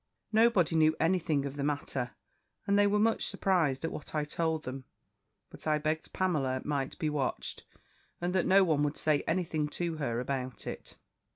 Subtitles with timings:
[0.31, 2.15] Nobody knew any thing of the matter,
[2.65, 4.85] and they were much surprised at what I told them:
[5.51, 7.67] but I begged Pamela might be watched,
[8.19, 10.97] and that no one would say any thing to her about it.